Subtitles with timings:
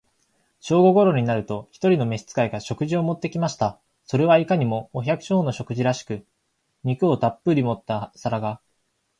[0.61, 3.79] 正午頃になると、一人の召使が、食事を持って来ました。
[4.03, 6.25] それはいかにも、お百姓の食事らしく、
[6.83, 8.59] 肉をたっぶり盛った皿が、